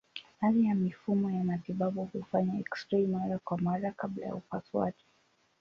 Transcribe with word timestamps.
Baadhi 0.41 0.65
ya 0.65 0.75
mifumo 0.75 1.31
ya 1.31 1.43
matibabu 1.43 2.05
hufanya 2.13 2.59
eksirei 2.59 3.07
mara 3.07 3.37
kwa 3.39 3.57
mara 3.57 3.91
kabla 3.91 4.25
ya 4.25 4.35
upasuaji. 4.35 5.05